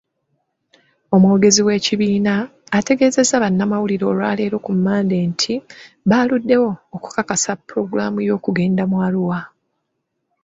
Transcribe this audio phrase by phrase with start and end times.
[1.15, 2.33] Omwogezi w'ekibiina,
[2.77, 5.53] ategeezezza bannamawulire olwaleero ku Mmande nti,
[6.09, 9.39] baluddewo okukakasa pulogulaamu y'okugenda mu Arua